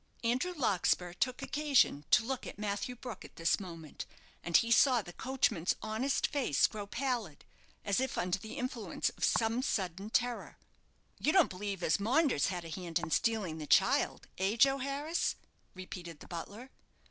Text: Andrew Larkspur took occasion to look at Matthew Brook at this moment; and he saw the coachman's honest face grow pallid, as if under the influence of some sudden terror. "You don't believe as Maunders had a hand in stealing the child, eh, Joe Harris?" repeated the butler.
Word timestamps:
Andrew 0.23 0.53
Larkspur 0.57 1.13
took 1.13 1.43
occasion 1.43 2.05
to 2.09 2.25
look 2.25 2.47
at 2.47 2.57
Matthew 2.57 2.95
Brook 2.95 3.23
at 3.23 3.35
this 3.35 3.59
moment; 3.59 4.07
and 4.43 4.57
he 4.57 4.71
saw 4.71 4.99
the 5.03 5.13
coachman's 5.13 5.75
honest 5.83 6.25
face 6.25 6.65
grow 6.65 6.87
pallid, 6.87 7.45
as 7.85 7.99
if 7.99 8.17
under 8.17 8.39
the 8.39 8.53
influence 8.57 9.09
of 9.09 9.23
some 9.23 9.61
sudden 9.61 10.09
terror. 10.09 10.57
"You 11.19 11.31
don't 11.31 11.51
believe 11.51 11.83
as 11.83 11.99
Maunders 11.99 12.47
had 12.47 12.65
a 12.65 12.69
hand 12.69 12.97
in 12.97 13.11
stealing 13.11 13.59
the 13.59 13.67
child, 13.67 14.25
eh, 14.39 14.55
Joe 14.55 14.79
Harris?" 14.79 15.35
repeated 15.75 16.19
the 16.19 16.27
butler. 16.27 16.71